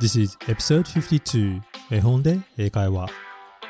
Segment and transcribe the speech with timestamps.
[0.00, 3.10] This is episode 52絵本で英会話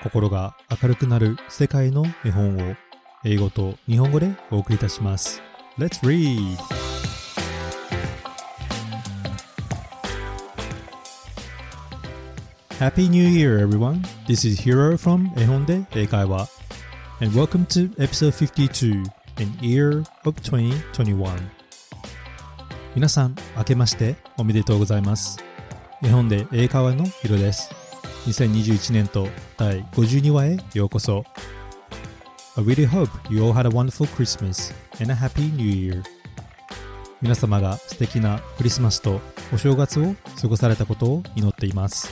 [0.00, 2.76] 心が明るくなる世界の絵本を
[3.24, 5.42] 英語と日本語でお送りいたします
[5.76, 6.56] Let's read!
[12.78, 14.04] Happy New Year everyone!
[14.28, 16.48] This is Hiro from 絵本で英会話
[17.20, 19.02] and welcome to episode 52
[19.42, 21.26] in year of 2021
[22.94, 25.49] 皆さん明けましておめでとうございます
[26.02, 27.70] 日本で英会話のヒロです。
[28.26, 29.28] 2021年と
[29.58, 31.24] 第52話へようこそ。
[32.56, 36.02] I really hope you all had a wonderful Christmas and a happy New Year.
[37.20, 39.20] 皆様が素敵なクリスマスと
[39.52, 42.10] お正月を過ごされたことを祈っています。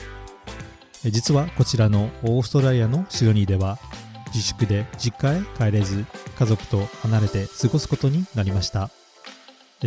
[1.05, 3.79] 実はこちらのオーストラリアのシドニーでは
[4.27, 6.05] 自粛で実家へ帰れず
[6.37, 8.91] 家族と離れて過ごすことになりました。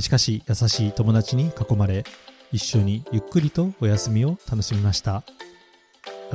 [0.00, 2.04] しかし優しい友達に囲まれ
[2.52, 5.24] 一緒にゆっくりとお休みを楽しみました。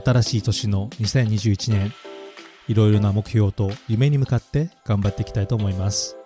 [0.03, 1.93] 新しい年の2021年
[2.67, 6.17] いろいろな目標と夢に向かって頑張っていきたいと思います。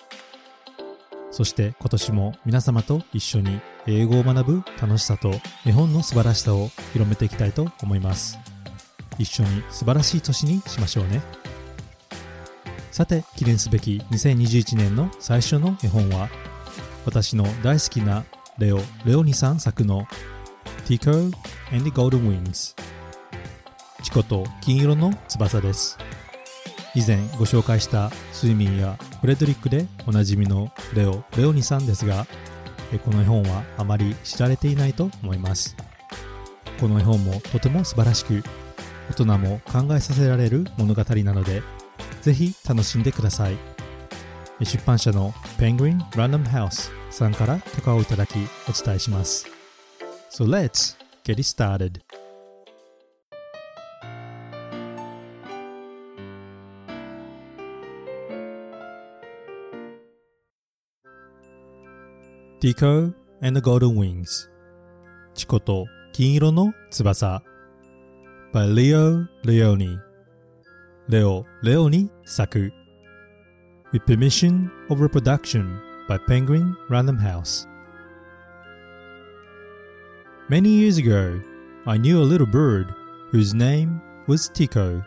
[1.29, 5.31] そして今年も皆様と一緒に英語を学ぶ楽しさと
[5.65, 8.39] 絵本の素晴らしさを広めていきたいと思います。
[9.17, 11.21] 一緒に素晴らしい年にしましょうね。
[12.91, 16.29] さて記念すべき2021年の最初の絵本は
[17.05, 18.25] 私の大好きな
[18.57, 20.05] レオ・レオニさん作の
[20.85, 21.31] Tico
[21.71, 22.75] and the Golden Wings
[24.03, 25.97] チコと金色の翼です。
[26.93, 32.27] 以前ご紹介した睡眠やフレドリックでおなじみのレオ・レオニさんですが
[33.05, 35.77] この絵本はあまり知られていないと思います。
[36.79, 38.43] この絵本もとても素晴らしく
[39.09, 41.63] 大人も考えさせられる物語なので
[42.21, 43.57] ぜひ楽しんでください。
[44.63, 48.35] 出版社の Penguin Random House さんから許可をいただき
[48.69, 49.45] お伝えします
[50.29, 52.01] So let's get it started
[62.59, 64.49] Tico and the Golden Wings
[65.33, 67.41] チコと金色の翼
[68.53, 69.97] by Leo Leone
[71.09, 72.71] レオ・レオに作
[73.91, 77.66] with permission of reproduction by Penguin Random House.
[80.48, 81.40] Many years ago,
[81.86, 82.94] I knew a little bird
[83.32, 85.02] whose name was Tico.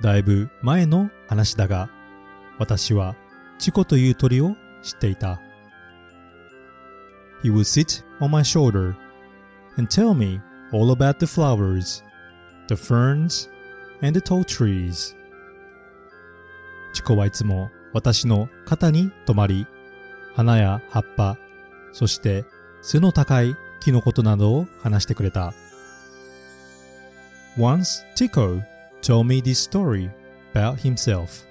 [0.00, 1.88] だいぶ前の話だが、
[2.58, 3.14] 私は
[3.58, 5.40] チコという鳥を知っていた。
[7.42, 8.94] He would sit on my shoulder
[9.76, 10.40] and tell me
[10.72, 12.02] all about the flowers,
[12.68, 13.50] the ferns,
[14.02, 15.14] and the tall trees.
[16.92, 19.65] チコはいつも 私の肩に止まり、
[20.35, 21.35] 花や葉っぱ、
[21.93, 22.45] そして
[22.83, 25.55] 背の高い木のことなどを話してくれた。
[27.57, 28.61] Once Tico
[29.01, 30.11] told me this story
[30.53, 31.47] about himself.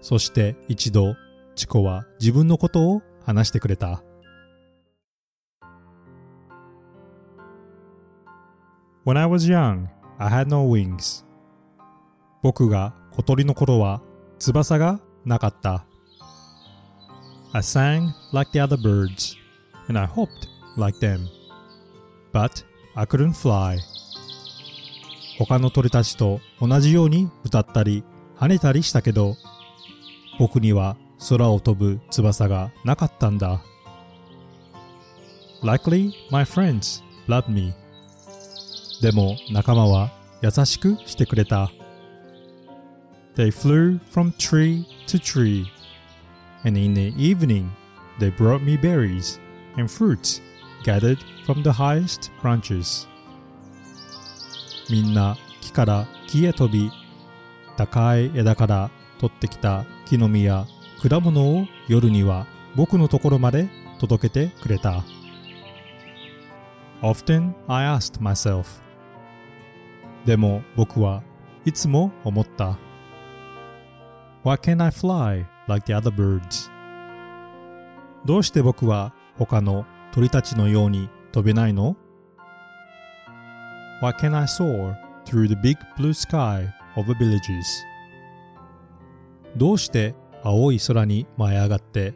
[0.00, 1.14] そして一度、
[1.54, 4.02] チコは自分のことを話してくれた。
[9.06, 9.86] When I was young,
[10.18, 11.24] I had no wings.
[12.42, 14.02] 僕が小鳥の頃は
[14.40, 15.84] 翼がなかった。
[17.52, 19.36] I sang like the other birds,
[19.88, 21.26] and I hoped like them.
[22.32, 22.64] But
[22.94, 23.78] I couldn't fly.
[25.38, 28.04] 他の鳥たちと同じように歌ったり
[28.38, 29.36] 跳ねたりしたけど、
[30.38, 30.96] 僕には
[31.28, 33.62] 空を飛ぶ翼がなかったんだ。
[35.62, 37.74] Likely my friends loved me.
[39.02, 41.70] でも仲間は優しくしてくれた。
[43.36, 45.66] They flew from tree to tree,
[46.64, 47.70] and in the evening
[48.18, 49.40] they brought me berries
[49.76, 50.40] and fruits
[50.84, 53.08] gathered from the highest branches.
[54.88, 56.90] みんな木から木へ飛び、
[57.76, 60.66] 高い枝から取ってきた木の実や
[61.02, 63.68] 果物を夜には僕のところまで
[63.98, 65.04] 届けてくれた。
[67.02, 68.64] Often I asked myself,
[70.24, 71.22] でも僕は
[71.64, 72.78] いつも思った。
[74.43, 76.69] Why can't I fly like the other birds?
[78.25, 81.95] どうして僕は他の鳥たちのように飛べないの
[84.01, 84.95] ?Why can't I soar
[85.25, 87.63] through the big blue sky of the villages?
[89.57, 92.13] どうして青い空に舞い上がって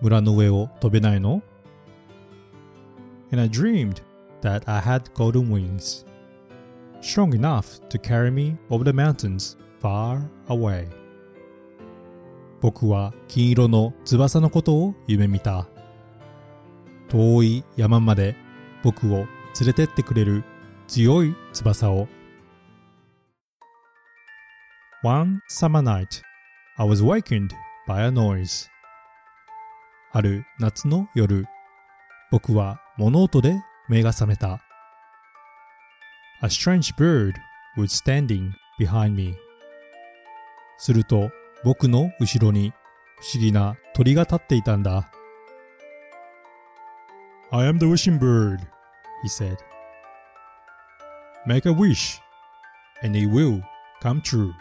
[0.00, 1.42] 村の上を飛べないの
[3.32, 4.02] ?And I dreamed
[4.42, 6.04] that I had golden wings.
[7.00, 10.88] strong enough to carry me over the mountains far away.
[12.65, 15.67] 僕は金色の翼のことを夢見た。
[17.09, 18.35] 遠い山まで
[18.81, 19.27] 僕を連
[19.67, 20.43] れてってくれる
[20.87, 22.07] 強い翼を。
[25.03, 26.23] One summer night,
[26.77, 27.51] I was wakened
[27.87, 28.67] by a noise.
[30.11, 31.45] ある夏の夜、
[32.31, 34.59] 僕は物音で目が覚めた。
[36.41, 37.33] A strange bird
[37.77, 39.35] was standing behind me.
[40.79, 41.29] すると
[41.65, 42.73] 僕の後ろに
[43.19, 45.09] 不思議な鳥が立っていたんだ。
[47.51, 48.59] I am the wishing bird,
[49.23, 49.57] he said.
[51.47, 52.19] Make a wish,
[53.01, 53.63] and it will
[53.99, 54.51] come true.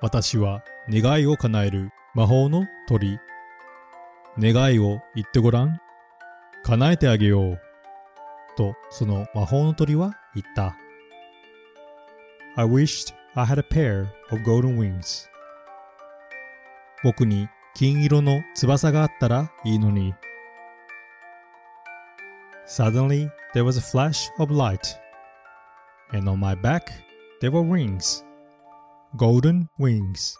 [0.00, 3.18] 私は願いを叶える魔法の鳥。
[4.38, 5.78] 願いを言ってごらん。
[6.62, 7.60] 叶えてあげよう。
[8.56, 10.74] とその魔法の鳥は言った。
[12.56, 15.33] I wished I had a pair of golden wings.
[17.04, 20.14] 僕に金色の翼があったらいいのに。
[22.66, 24.80] Suddenly there was a flash of light,
[26.14, 26.84] and on my back
[27.42, 28.24] there were wings,
[29.16, 30.34] golden wings,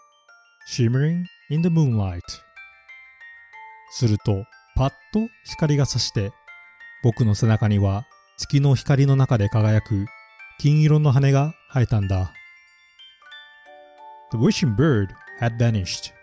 [0.67, 2.21] shimmering in the moonlight.
[3.91, 4.43] すると、
[4.75, 6.31] パッと光が差して、
[7.03, 8.05] 僕の背中には
[8.37, 10.07] 月の光の中で輝く
[10.57, 12.33] 金色の羽が生えたんだ。
[14.31, 15.09] The wishing bird
[15.39, 16.14] had vanished.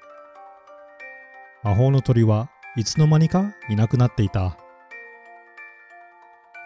[1.62, 4.56] 魔法の鳥はいつの間にかいなくなっていた。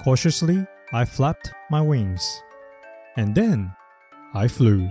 [0.05, 2.21] Cautiously, I flapped my wings.
[3.17, 3.71] And then,
[4.33, 4.89] I flew.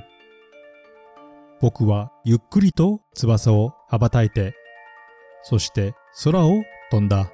[1.61, 4.53] 僕はゆっくりと翼を羽ばたいて、
[5.43, 5.93] そして
[6.23, 7.31] 空を飛んだ。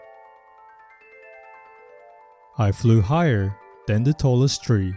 [2.58, 3.52] I flew higher
[3.88, 4.94] than the tallest tree.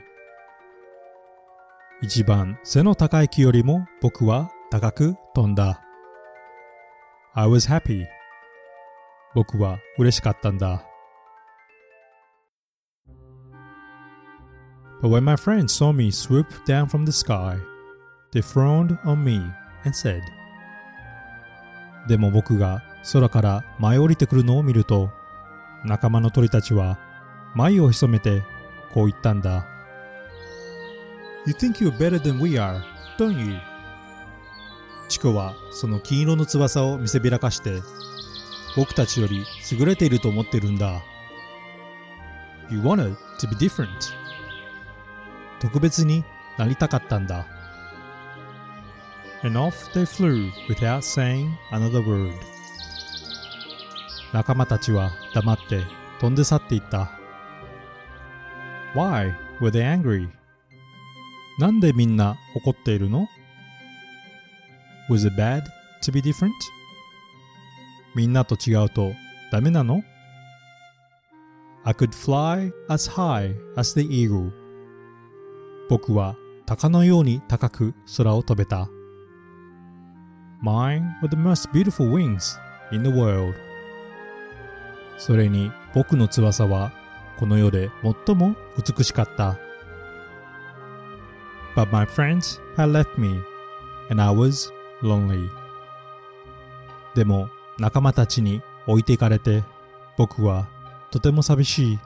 [2.02, 5.83] 一番背の高い木よりも僕は高く飛んだ。
[7.36, 8.06] I was happy.
[9.34, 10.84] 僕は嬉しかったんだ。
[15.02, 17.58] But when my friends saw me swoop down from the sky,
[18.32, 19.38] they frowned on me
[19.84, 20.20] and said,
[22.06, 25.10] でも僕が空から舞い降りてくるのを見ると、
[25.84, 27.00] 仲間の鳥たちは
[27.56, 28.42] 眉を潜めて
[28.92, 29.66] こう言ったんだ。
[31.46, 32.80] You think you're better than we are,
[33.18, 33.73] don't you?
[35.08, 37.82] チコはその金色の翼を見せびらかして
[38.76, 41.02] 僕たちより優れていると思ってるんだ。
[42.70, 43.88] You wanted to be different.
[45.60, 46.24] 特別に
[46.58, 47.46] なりたかったんだ。
[49.42, 52.32] And off they flew without saying another word.
[54.32, 55.82] 仲間たちは黙って
[56.18, 57.10] 飛んで去っていった。
[58.94, 60.28] Why were they angry?
[61.58, 63.28] なんでみんな怒っているの
[65.09, 65.63] ?Was it bad
[66.03, 66.51] to be different?
[68.15, 69.13] みんなと違うと
[69.51, 70.03] ダメなの
[71.83, 74.51] ?I could fly as high as the eagle.
[75.89, 76.35] 僕は
[76.65, 78.89] 鷹のように高く空を飛べた。
[80.61, 82.59] Mine were the most beautiful wings
[82.91, 83.55] in the world.
[85.17, 86.91] それに僕の翼は
[87.37, 87.89] この世で
[88.25, 89.57] 最も美しかった。
[91.75, 93.41] But my friends had left me
[94.09, 94.71] and I was
[95.02, 95.48] lonely.
[97.14, 97.48] でも
[97.78, 99.62] 仲間たちに置いていかれて
[100.16, 100.68] 僕は
[101.10, 101.98] とても寂しい。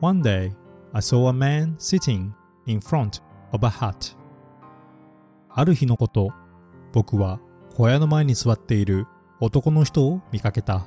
[0.00, 0.52] One day
[0.92, 2.32] I saw a man sitting
[2.66, 4.16] in front of a hut.
[5.50, 6.32] ある日のこと、
[6.92, 7.38] 僕は
[7.74, 9.06] 小屋の前に座っている
[9.40, 10.86] 男の人を見かけた。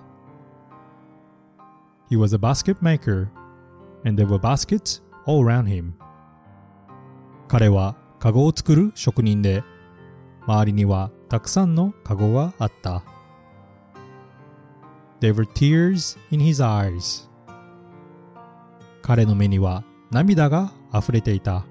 [2.10, 3.28] He was a basket maker,
[4.06, 5.94] and there were baskets all around him.
[7.48, 9.66] 彼はカゴを作る職人で、
[10.48, 13.04] 周りにはたくさんのカゴがあった。
[15.20, 17.30] There were tears in his eyes.
[19.02, 21.66] 彼の目には涙が溢れていた。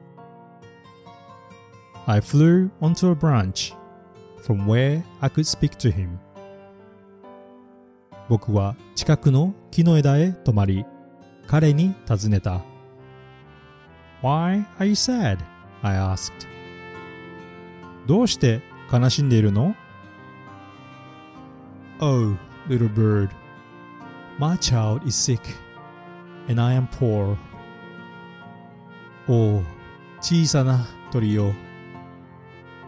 [2.05, 3.75] I flew onto a branch
[4.45, 6.19] from where I could speak to him.
[8.29, 10.85] 僕は近くの木の枝へ止まり、
[11.47, 12.61] 彼に尋ねた。
[14.23, 15.52] Why are you sad?
[15.83, 16.47] I asked.
[18.07, 18.63] どうして
[18.93, 19.75] 悲しんでいるの
[22.01, 22.37] Oh,
[22.69, 23.31] little bird,
[24.39, 25.41] my child is sick,
[26.49, 27.37] and I am poor.
[29.29, 29.63] おお、
[30.21, 31.53] 小さな鳥よ。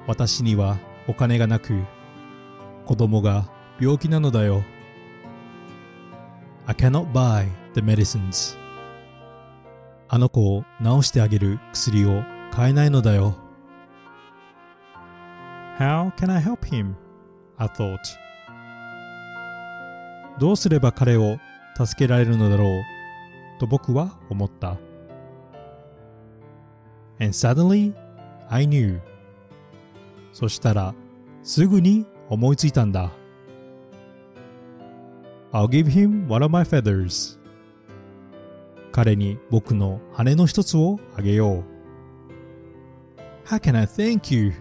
[0.06, 1.80] 私にはお金がなく、
[2.86, 3.48] 子供が
[3.80, 4.64] 病気なのだよ。
[6.66, 8.58] I cannot buy the medicines.
[10.08, 12.22] あの子を治してあげる薬を
[12.54, 13.34] 買えないのだよ。
[15.76, 16.94] How can I help him?
[17.56, 17.98] I thought.
[20.38, 21.38] どうすれば彼を
[21.76, 22.82] 助けられるのだろう
[23.58, 24.76] と僕は思った。
[27.18, 27.92] And suddenly
[28.48, 29.00] I knew.
[30.32, 30.94] そしたら
[31.42, 33.10] すぐに思いついたんだ。
[35.52, 37.36] I'll give him one of my feathers.
[38.92, 41.73] 彼に僕の羽の一つをあげよう。
[43.54, 44.52] How can I thank you?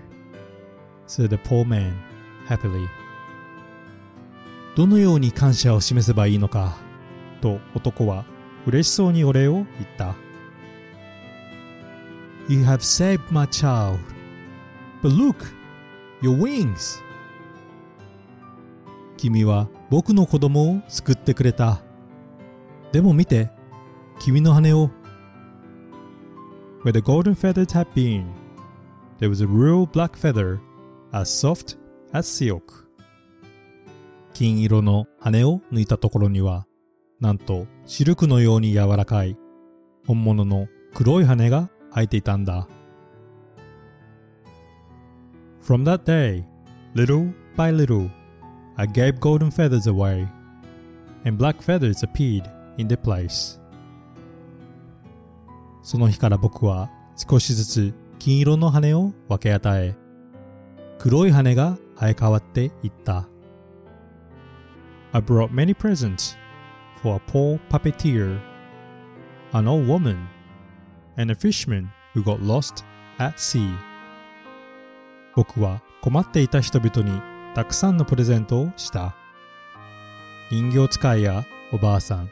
[1.07, 1.95] said the poor man
[2.47, 2.87] happily.
[4.75, 6.77] どのように感謝を示せばいいのか
[7.41, 8.23] と男は
[8.67, 9.65] 嬉しそうにお礼を言っ
[9.97, 10.15] た。
[12.47, 13.97] You have saved my child.
[15.01, 15.37] But look,
[16.21, 17.01] your wings.
[19.17, 21.81] 君は僕の子供を救ってくれた。
[22.91, 23.49] でも見て、
[24.19, 24.91] 君の羽を。
[26.83, 28.42] Where the golden feathers had been,
[29.23, 30.59] there was a real black feather,
[31.13, 31.77] as soft
[32.11, 32.85] as silk.
[34.33, 36.67] 金色の羽を抜いたところには、
[37.21, 39.37] なんとシルクのように柔らかい
[40.05, 42.67] 本物の黒い羽が生えていたんだ。
[45.65, 46.43] From that day,
[46.93, 48.09] little by little,
[48.75, 50.27] I gave golden feathers away,
[51.23, 52.43] and black feathers appeared
[52.77, 53.57] in their place.
[55.81, 59.97] その日から僕は少しずつ金色の羽を分け与え、
[60.97, 63.27] 黒い羽が生え変わっていった。
[65.11, 66.37] I brought many presents
[67.01, 68.39] for a poor puppeteer,
[69.51, 70.15] an old woman,
[71.17, 72.85] and a fisherman who got lost
[73.17, 73.75] at sea.
[75.35, 77.21] 僕は困っていた人々に
[77.53, 79.17] たくさんのプレゼントをした。
[80.49, 82.29] 人形使いやおばあさん、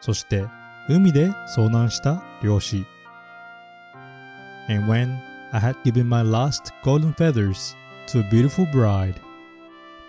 [0.00, 0.46] そして
[0.88, 2.86] 海で遭難した漁師。
[4.68, 5.25] And when
[5.56, 7.74] I had given my last golden feathers
[8.08, 9.18] to a beautiful bride,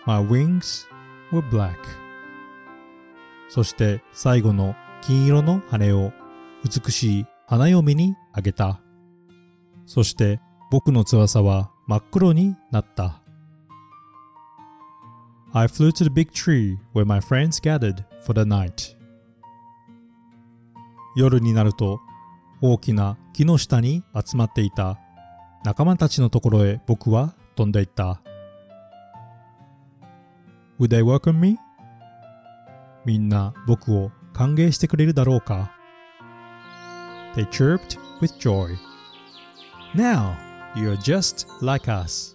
[0.05, 0.85] my wings
[1.31, 1.79] were black.
[3.47, 6.11] そして最後の金色の羽を
[6.65, 8.81] 美しい花嫁にあげた。
[9.85, 13.21] そして僕の翼は真っ黒になった。
[15.53, 18.97] I flew to the big tree where my friends gathered for the night.
[21.15, 22.01] 夜になると
[22.61, 24.99] 大きな木の下に集まっていた
[25.67, 28.21] 仲間たちのところへ僕は飛んでいった。
[30.79, 31.57] Would they welcome me?
[33.03, 35.73] みんな僕を歓迎してくれるだろうか
[37.35, 38.77] They chirped with joy.
[39.93, 40.37] Now
[40.73, 42.33] you're just like us,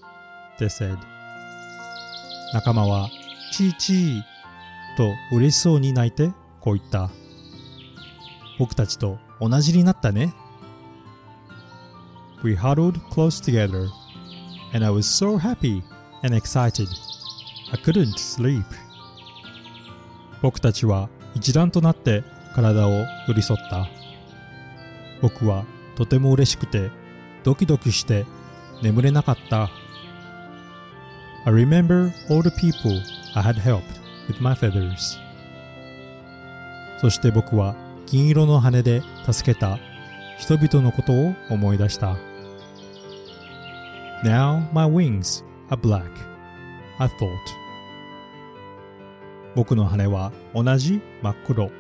[0.59, 0.99] they said.
[2.53, 3.09] 仲間は
[3.51, 4.23] チーチー
[4.99, 7.09] と嬉しそうに泣いてこう言った。
[8.59, 10.35] 僕たちと同じになったね。
[12.43, 13.89] We huddled close together
[14.73, 15.83] and I was so happy
[16.23, 16.89] and excited.
[17.73, 18.65] I couldn't sleep.
[20.43, 23.89] 僕たちは一段となって体を寄り添った。
[25.21, 25.65] 僕は
[25.97, 26.91] とても嬉しくて
[27.45, 28.27] ドキドキして
[28.83, 29.71] 眠れなかった。
[31.45, 33.01] I remember all the people
[33.35, 33.83] I had helped
[34.29, 35.19] with my feathers.
[37.01, 39.79] そして僕は金色の羽で助けた
[40.39, 42.17] 人々のことを思い出した。
[44.24, 46.12] Now my wings are black,
[47.00, 47.38] I thought.
[49.56, 51.72] 僕の羽は同じ真っ黒。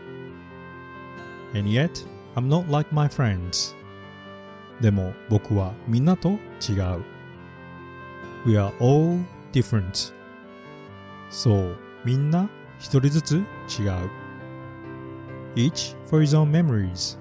[1.54, 3.76] And yet, I'm not like my friends.
[4.82, 7.04] でも僕はみんなと違う。
[8.46, 9.20] We are all
[9.52, 10.14] different.
[11.30, 12.50] そう、みんな
[12.80, 13.44] 一人ずつ違う。
[15.56, 17.18] Each for his own memories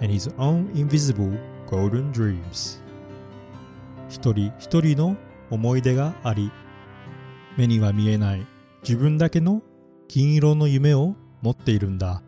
[0.00, 2.82] and his own invisible golden dreams.
[4.09, 5.15] 一人一人の
[5.51, 6.51] 思い出があり、
[7.57, 8.45] 目には見えない
[8.81, 9.61] 自分だけの
[10.07, 12.23] 金色の夢を持っているんだ。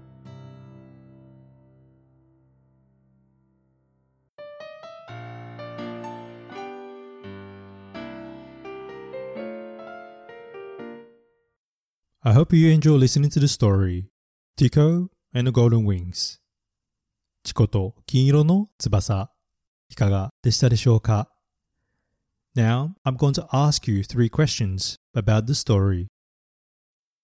[12.23, 14.05] I hope you enjoy listening to the story.
[14.55, 16.39] Tico and the Golden Wings.
[17.43, 19.31] チコと金色の翼。
[19.89, 21.29] いかがでしたでしょうか？
[22.55, 26.07] Now I'm going to ask you three questions about the story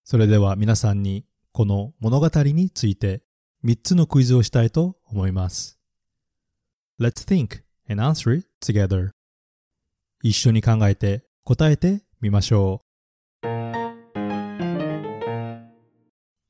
[0.06, 3.24] それでは皆さんにこの物語について
[3.66, 5.78] 3つのクイズをしたいと思います。
[6.98, 9.10] Let's think and answer it together.
[10.24, 12.84] 一緒に考えて答えてみましょ
[13.44, 13.48] う。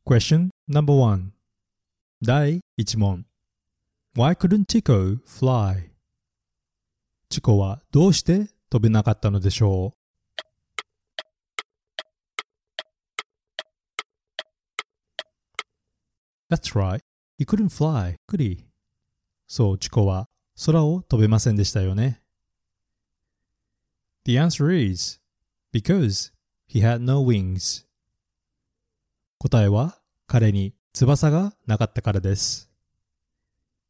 [0.05, 1.31] Question number one
[2.24, 3.25] 第1問
[4.15, 5.89] Why couldn't Tico fly?
[7.29, 9.97] チコはどうして飛べなかったのでしょう
[16.50, 17.01] That's right.
[17.38, 18.65] he couldn't fly, could he?
[19.47, 20.27] そう、チコは
[20.65, 22.21] 空を飛べませんでしたよね。
[24.25, 25.21] The answer is
[25.74, 26.33] because
[26.67, 27.86] he had no wings.
[29.39, 32.69] 答えは彼に翼がなかったからです。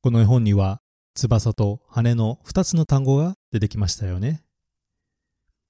[0.01, 0.81] この絵本には
[1.15, 4.43] 翼と羽の2つの単語が出てきましたよね。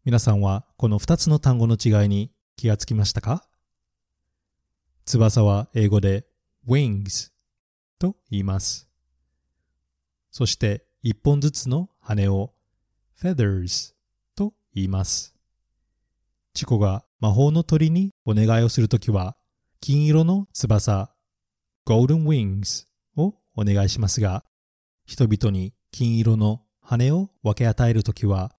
[0.07, 3.43] 皆さんはこの2つの単語の違いに気がつきましたか？
[5.03, 6.25] 翼は英語で
[6.65, 7.31] wings
[7.99, 8.87] と言います。
[10.31, 12.53] そして一本ずつの羽を
[13.21, 13.95] feathers
[14.33, 15.35] と言います。
[16.53, 19.35] チコが魔法の鳥にお願いをするときは
[19.81, 21.11] 金色の翼
[21.85, 22.85] golden wings
[23.17, 24.45] をお願いしますが
[25.05, 28.53] 人々に金色の羽を分け与えるときは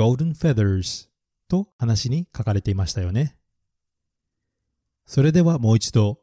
[0.00, 1.10] golden feathers
[1.46, 3.36] と話に書かれていましたよね。
[5.04, 6.20] それではもう一度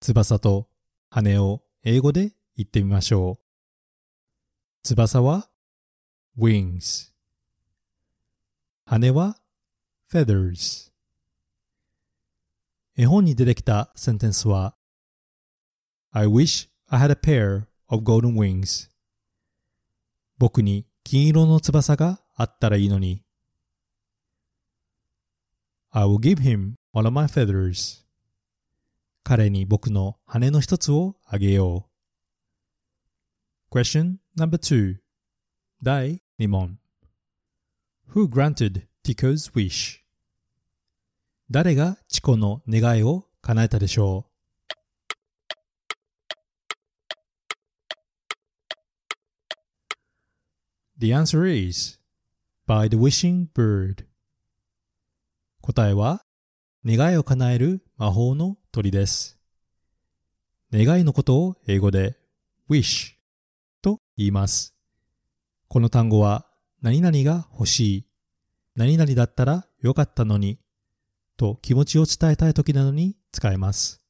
[0.00, 0.66] 翼と
[1.10, 3.38] 羽を英語で言ってみましょう。
[4.82, 5.50] 翼は
[6.38, 7.12] wings
[8.86, 9.36] 羽は
[10.10, 10.90] feathers
[12.96, 14.74] 絵本に出てきたセンテンスは
[16.12, 18.88] I wish I had a pair of golden wings
[20.38, 23.24] 僕に金色の翼があったらいいのに。
[25.90, 28.04] I will give him one of my feathers.
[29.24, 31.88] 彼に僕の羽の一つをあげよ
[33.72, 33.74] う。
[33.76, 34.98] Question number two
[35.82, 36.78] 第2問
[38.14, 39.98] Who granted Tico's wish?
[41.50, 44.32] 誰がチコの願いを叶えたでしょう
[51.00, 51.97] The answer is
[52.68, 54.04] by the wishing bird
[55.62, 56.22] 答えは
[56.84, 59.38] 願いを叶える魔法の鳥です。
[60.70, 62.18] 願いのことを英語で
[62.68, 63.14] wish
[63.80, 64.74] と言います。
[65.68, 66.44] この単語は
[66.82, 68.06] 何々が欲しい、
[68.76, 70.58] 何々だったらよかったのに
[71.38, 74.02] と気持ちを伝えたい時なのに使えます。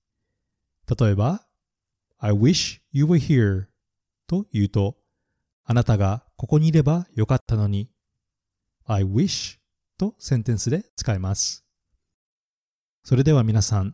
[0.99, 1.47] 例えば
[2.19, 3.67] I wish you were here
[4.27, 4.97] と言うと
[5.65, 7.89] あなたがここにいればよかったのに。
[8.91, 9.59] I wish
[9.99, 11.63] とセンテンスで使います。
[13.05, 13.93] それでは皆さん、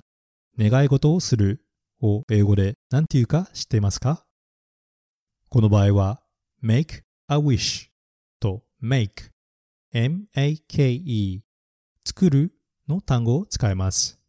[0.57, 1.65] 願い事をする
[2.01, 4.25] を英語で何て言うか知っていますか？
[5.49, 6.23] この場合は
[6.63, 7.89] make a wish
[8.39, 9.31] と make
[9.93, 11.43] m-a-k-e
[12.05, 12.53] 作る
[12.89, 14.21] の単語を使います。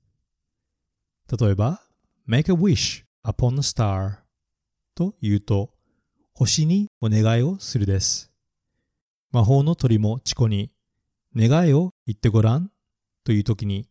[1.40, 1.84] 例えば
[2.28, 4.24] make a wish upon a star
[4.96, 5.70] と言うと
[6.34, 8.32] 星にお願いをするです。
[9.36, 10.72] 魔法の鳥もチコに、
[11.36, 12.72] 願いを言ってごらん
[13.26, 13.90] という時に、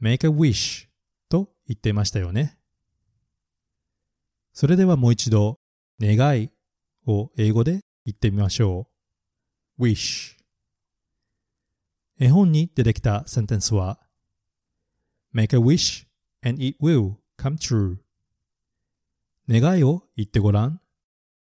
[0.00, 0.86] make a wish
[1.28, 2.56] と言っていましたよね。
[4.52, 5.58] それではもう一度、
[6.00, 6.52] 願い
[7.04, 8.86] を英語で言ってみましょ
[9.76, 9.82] う。
[9.82, 10.36] wish
[12.20, 13.98] 絵本に出てきたセンテンスは
[15.34, 16.06] make a wish
[16.44, 17.96] and it will come true
[19.48, 20.80] 願いを言ってごらん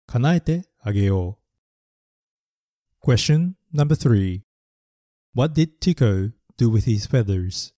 [0.08, 1.43] 叶えてあげよう。
[3.04, 4.44] Question number three.
[5.34, 7.74] What did Tico do with his feathers?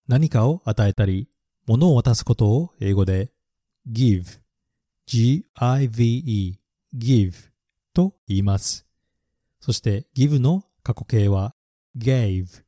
[0.08, 1.30] 何かを与えたり、
[1.68, 3.32] 物を渡すことを英語で
[3.92, 4.40] give,
[5.06, 6.60] g-i-v-e,
[6.96, 7.34] give
[7.94, 8.88] と言います。
[9.60, 11.54] そして give の過去形は
[11.98, 12.64] gave,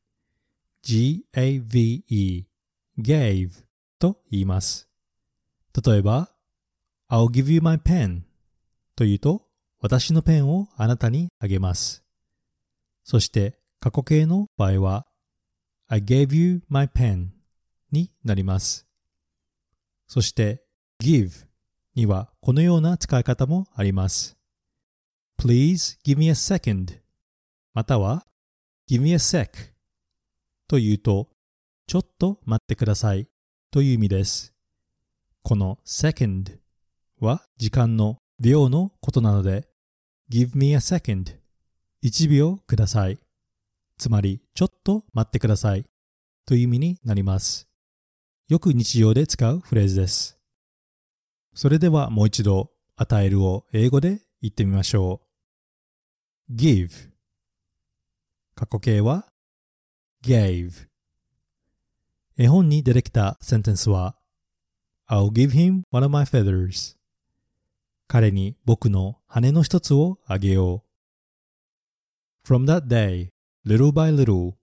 [0.82, 2.46] g-a-v-e,
[2.98, 3.50] gave
[3.98, 4.88] と言います。
[5.84, 6.30] 例えば
[7.08, 8.22] I'll give you my pen
[8.94, 9.46] と言うと
[9.80, 12.04] 私のペンをあなたにあげます。
[13.04, 15.06] そして過去形の場合は
[15.88, 17.30] I gave you my pen
[17.90, 18.86] になります。
[20.06, 20.62] そして
[21.02, 21.48] give
[21.96, 24.36] にはこのような使い方もあります。
[25.36, 27.00] Please give me a second
[27.74, 28.24] または
[28.88, 29.48] give me a sec
[30.68, 31.28] というと
[31.88, 33.26] ちょっと待ってください
[33.72, 34.54] という意味です。
[35.42, 36.56] この second
[37.18, 39.66] は時間の秒のことなので
[40.30, 41.36] give me a second
[42.04, 43.18] 1秒ください。
[43.98, 45.84] つまり、ちょっと待ってください。
[46.46, 47.68] という意味になります。
[48.48, 50.38] よく日常で使うフレーズです。
[51.54, 55.32] それではもう一度、与えるを英語で言ってみましょう。
[56.54, 57.10] give
[58.54, 59.26] 過去形は
[60.22, 60.88] gave
[62.36, 64.16] 絵本に出てきたセンテンスは
[65.08, 66.96] I'll give him one of my feathers
[68.06, 70.84] 彼に僕の羽の一つをあげよ
[72.44, 72.46] う。
[72.46, 73.30] From that day,
[73.64, 74.58] little by little,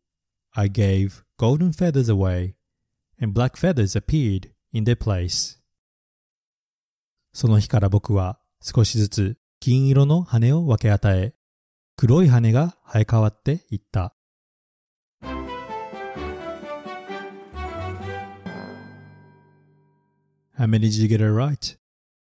[0.55, 2.55] I gave golden feathers away,
[3.19, 5.57] and black feathers appeared in their place.
[7.31, 11.33] その日から僕は少しずつ金色の羽を分け与え、
[11.95, 14.15] 黒い羽が生え変わっていった。
[20.57, 21.77] How many did you get it right?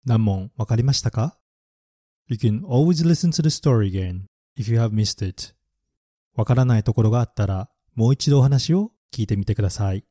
[0.04, 1.38] 何問わかりましたか
[2.26, 4.24] ?You can always listen to the story again
[4.58, 5.54] if you have missed it.
[6.34, 10.04] わからないところがあったらもう一度お話を聞いてみてください。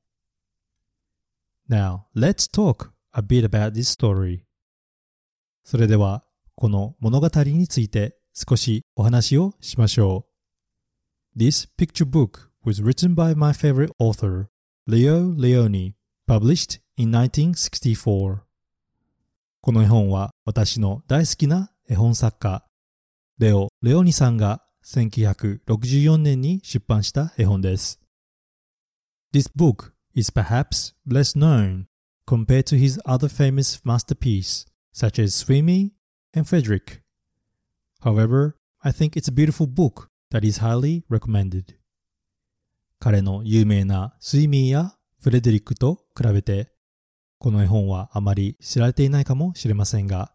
[1.69, 4.41] Now, let's talk a bit about this story.
[5.63, 6.23] それでは、
[6.55, 10.25] この物語について少しお話をしましょ
[11.35, 11.39] う。
[11.39, 14.47] This picture book was written by my favorite author,
[14.87, 15.93] Leo Leone,
[16.27, 18.39] published in 1964.
[19.61, 22.65] この絵本は私の大好きな絵本作家、
[23.37, 27.99] レオ・レオニさんが1964年に出版した絵本です。
[29.33, 31.85] This book is perhaps less known
[32.25, 35.91] compared to his other famous masterpiece, such as Sweeney
[36.35, 37.01] and Frederick.
[38.01, 41.75] However, I think it's a beautiful book that is highly recommended.
[42.99, 46.71] 彼の有名なスイミーやフレデリックと比べて
[47.39, 50.33] この絵本はあまり知られていないかもしれませんが、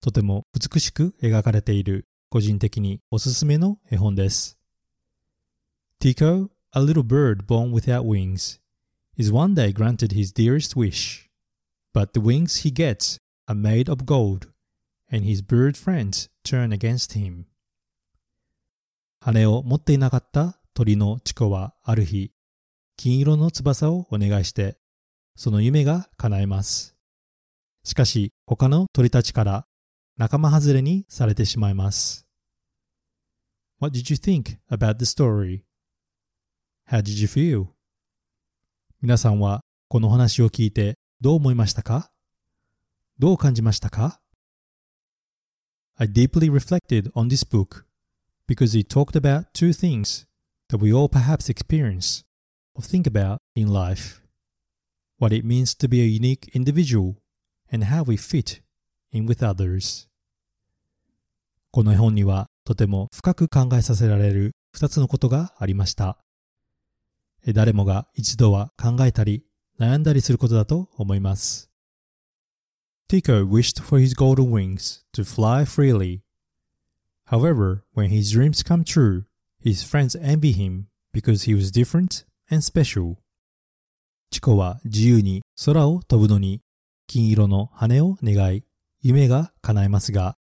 [0.00, 4.56] とても美しく描かれている個人的におすすめの絵本です。
[6.00, 8.60] Tico, a little bird born without wings,
[9.18, 11.28] is one day granted his dearest wish.
[11.92, 14.48] But the wings he gets are made of gold,
[15.10, 17.46] and his bird friends turn against him.
[19.20, 22.30] 羽を持っていなかった鳥のチコはある日、
[22.96, 24.78] 金色の翼をお願いして
[25.34, 26.94] その夢が叶えます。
[27.82, 29.66] しかし、他の鳥たちから
[30.19, 32.25] 仲間外れにされてしまいます。
[33.79, 35.63] What did you think about the story?
[36.89, 37.67] How did you feel?
[39.01, 42.11] 皆さんはこの話を聞いてどう思いましたか
[43.19, 44.19] どう感じましたか
[45.97, 47.85] I deeply reflected on this book
[48.47, 50.25] because it talked about two things
[50.69, 52.25] that we all perhaps experience
[52.73, 54.25] or think about in life.
[55.17, 57.17] what it means to be a unique individual,
[57.71, 58.61] and how we fit
[59.11, 60.07] in with others.
[61.72, 66.18] この絵本にはとても深く考えさせられる二つのことがありました。
[67.46, 69.44] 誰もが一度は考えたり
[69.78, 71.70] 悩んだりすることだと思います。
[73.08, 76.20] Tico wished for his golden wings to fly freely.
[77.26, 79.24] However, when his dreams come true,
[79.64, 83.16] his friends envy him because he was different and special.
[84.30, 86.62] チコは自由に空を飛ぶのに
[87.06, 88.64] 金色の羽を願い、
[89.02, 90.36] 夢が叶えますが、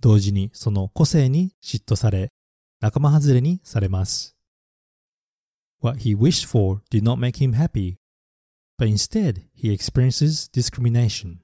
[0.00, 2.32] 同時にその個性に嫉妬され、
[2.80, 4.36] 仲間外れにされます。
[5.82, 7.96] What he wished for did not make him happy,
[8.78, 11.36] but instead he experiences discrimination.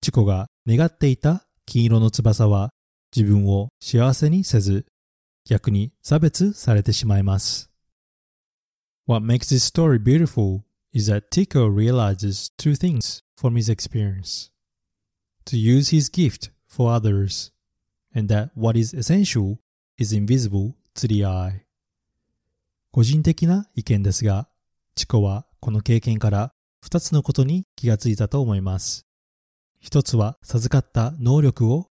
[0.00, 2.70] チコが願っていた金色の翼は
[3.14, 4.86] 自分を幸せにせず、
[5.46, 7.70] 逆に差別されてしまいます。
[9.06, 10.62] What makes this story beautiful
[10.92, 14.50] is that Tico realizes two things from his experience
[15.46, 17.50] to use his gift for others,
[18.14, 19.58] and that what is essential
[19.98, 21.62] is invisible to the eye.
[22.92, 24.48] 個人的な意見ですが、
[24.94, 29.06] チコはこの経験から二つのことに気がついたと思います。
[29.80, 31.88] 一つは授かった能力を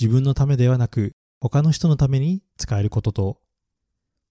[0.00, 3.40] 自分のためではなく他の人のために使えることと、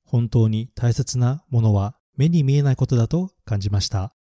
[0.06, 4.16] 本当に大切なものは目に見えないことだと感じました。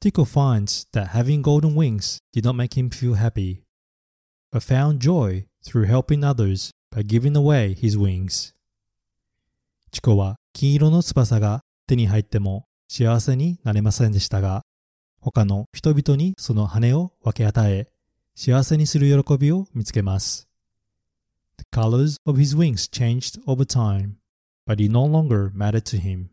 [0.00, 3.63] Tico finds that having golden wings did not make him feel happy,
[4.54, 8.54] but found joy through helping others by giving away his wings.
[9.90, 14.62] チコは金色の翼が手に入っても幸せになれませんでしたが、
[15.20, 17.88] 他の人々にその羽を分け与え、
[18.36, 20.46] 幸せにする喜びを見つけます。
[21.58, 24.14] The colors of his wings changed over time,
[24.68, 26.26] but it no longer mattered to him.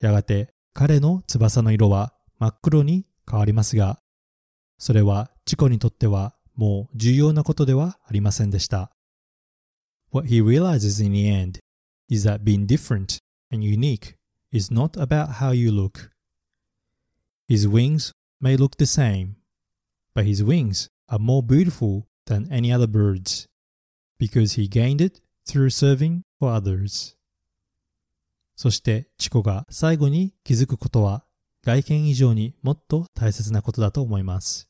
[0.00, 3.98] やがて彼の翼の色は真っ黒に変わりますが、
[4.78, 8.90] それはチコにとってはもう重要なことではありませんでした。
[10.10, 11.60] What he realizes in the end
[12.08, 13.18] is that being different
[13.52, 14.16] and unique
[14.52, 16.10] is not about how you look.
[17.48, 19.34] His wings may look the same,
[20.14, 23.46] but his wings are more beautiful than any other birds
[24.18, 27.16] because he gained it through serving for others.
[28.56, 31.24] そしてチコが最後に気づくことは
[31.62, 34.68] 外見以上にもっと大切なことだと思います。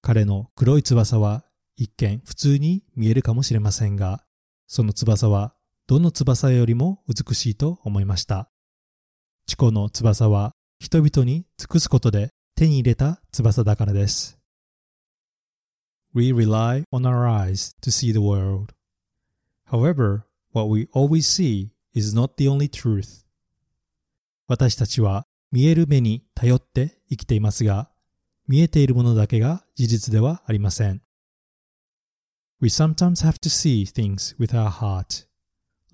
[0.00, 1.44] 彼の黒い翼は
[1.76, 4.24] 一見普通に見えるかもしれませんが、
[4.66, 5.54] その翼は
[5.86, 8.50] どの翼よりも美しいと思いました。
[9.46, 14.38] チコの翼は人々に尽くすことで手に入れた翼だからです。
[16.14, 18.74] We rely on our eyes to see the world.
[19.70, 23.24] However, what we always see is not the only truth.
[24.46, 27.90] 私たちは見える目に頼って生きていますが、
[28.48, 31.02] 見えているものだけが事実ではありません。
[32.60, 35.26] We sometimes have to see things with our heart.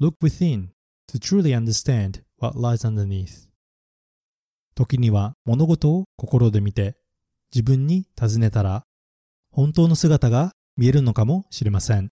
[0.00, 0.68] Look within
[1.08, 3.48] to truly understand what lies underneath.
[4.76, 6.96] 時には物事を心で見て
[7.52, 8.84] 自分に尋ねたら
[9.50, 12.10] 本当の姿が見えるのかもしれません。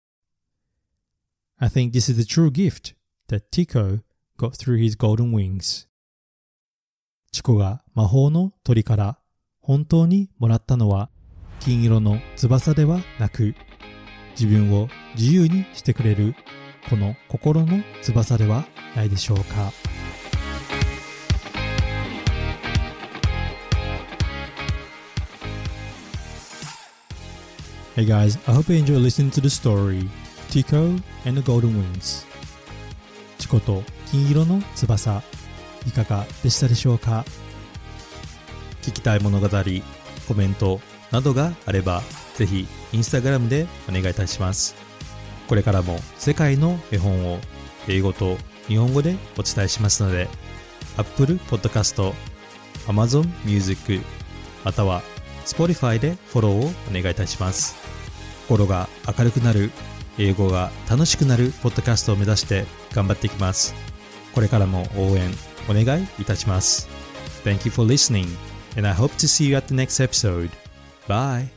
[1.58, 2.94] I think this is the true gift
[3.28, 4.00] that Tico
[4.38, 5.86] got through his golden wings.
[7.30, 9.19] チコが魔法の鳥から
[9.70, 11.10] 本当にもらったのは
[11.60, 13.54] 金色の翼ではなく
[14.32, 16.34] 自分を自由にしてくれる
[16.88, 18.64] この心の翼では
[18.96, 19.70] ないでしょうか。
[27.94, 30.10] Hey guys, I hope you enjoy listening to the story
[30.50, 32.26] Tico and the Golden Wings
[33.38, 35.22] チコと金色の翼
[35.86, 37.24] いかがでしたでしょうか？
[38.82, 39.48] 聞きたい物語、
[40.28, 42.02] コメントなどがあれば
[42.34, 44.74] ぜひインスタグラムでお願いいたします。
[45.48, 47.38] これからも世界の絵本を
[47.88, 48.36] 英語と
[48.68, 50.28] 日本語でお伝えしますので
[50.96, 52.12] Apple Podcast、
[52.86, 54.00] Amazon Music
[54.64, 55.02] または
[55.44, 56.56] Spotify でフォローを
[56.90, 57.76] お願いいたします。
[58.48, 59.70] 心が明るくなる
[60.18, 63.74] 英語が楽しくなるポッドキャストを目指して頑張っていきます。
[64.34, 65.30] これからも応援
[65.68, 66.88] お願いいたします。
[67.44, 68.49] Thank you for listening.
[68.76, 70.50] And I hope to see you at the next episode.
[71.06, 71.50] Bye